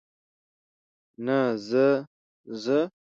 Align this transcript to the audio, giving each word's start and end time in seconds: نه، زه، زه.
نه، 1.25 1.39
زه، 1.67 1.87
زه. 2.63 2.79